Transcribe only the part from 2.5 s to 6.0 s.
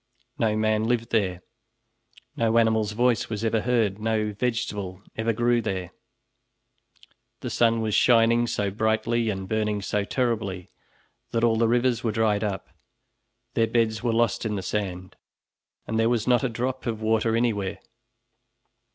animal's voice was ever heard, no vegetable ever grew there;